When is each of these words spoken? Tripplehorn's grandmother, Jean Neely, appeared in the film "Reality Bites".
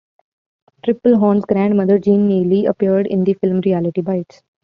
Tripplehorn's 0.83 1.45
grandmother, 1.45 1.99
Jean 1.99 2.27
Neely, 2.27 2.65
appeared 2.65 3.05
in 3.05 3.23
the 3.23 3.35
film 3.35 3.61
"Reality 3.63 4.01
Bites". 4.01 4.41